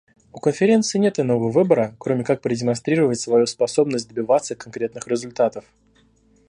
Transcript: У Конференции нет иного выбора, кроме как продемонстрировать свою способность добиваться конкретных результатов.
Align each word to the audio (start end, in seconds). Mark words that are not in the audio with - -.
У 0.33 0.39
Конференции 0.39 0.97
нет 0.97 1.19
иного 1.19 1.51
выбора, 1.51 1.93
кроме 1.99 2.23
как 2.23 2.41
продемонстрировать 2.41 3.19
свою 3.19 3.45
способность 3.45 4.09
добиваться 4.09 4.55
конкретных 4.55 5.07
результатов. 5.07 5.63